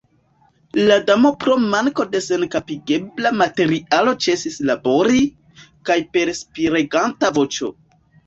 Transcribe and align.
La 0.91 0.95
Damo 1.09 1.31
pro 1.43 1.57
manko 1.73 2.05
da 2.15 2.21
senkapigebla 2.27 3.33
materialo 3.43 4.15
ĉesis 4.27 4.57
labori, 4.71 5.21
kaj 5.91 5.99
per 6.17 6.33
spireganta 6.41 7.31
voĉo 7.37 7.73